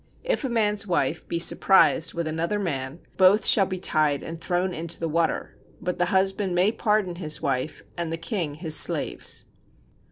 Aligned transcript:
If 0.23 0.43
a 0.43 0.49
man's 0.49 0.87
wife 0.87 1.27
be 1.27 1.37
surprised 1.37 2.15
with 2.15 2.27
another 2.27 2.57
man, 2.57 3.01
both 3.17 3.45
shall 3.45 3.67
be 3.67 3.77
tied 3.77 4.23
and 4.23 4.41
thrown 4.41 4.73
into 4.73 4.99
the 4.99 5.07
water, 5.07 5.55
but 5.79 5.99
the 5.99 6.05
husband 6.05 6.55
may 6.55 6.71
pardon 6.71 7.17
his 7.17 7.39
wife 7.39 7.83
and 7.95 8.11
the 8.11 8.17
king 8.17 8.55
his 8.55 8.75
slaves. 8.75 9.45